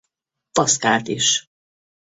[0.51, 1.49] Paszkált is.